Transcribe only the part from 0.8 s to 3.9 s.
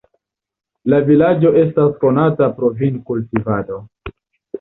La vilaĝo estas konata pro vinkultivado.